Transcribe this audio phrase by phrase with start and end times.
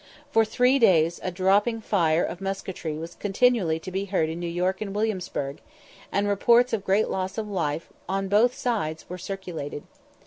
[0.31, 4.47] For three days a dropping fire of musketry was continually to be heard in New
[4.47, 5.61] York and Williamsburgh,
[6.11, 9.83] and reports of great loss of life on both sides were circulated.